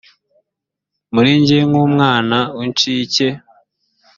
muri 1.13 1.29
jye 1.45 1.59
nk 1.69 1.75
umwana 1.85 2.37
w 2.57 2.59
incuke 2.65 3.27